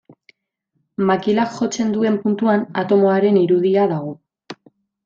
Makilak 1.09 1.53
jotzen 1.59 1.93
duen 1.99 2.17
puntuan 2.25 2.67
atomoaren 2.85 3.41
irudia 3.45 3.89
dago. 3.95 4.21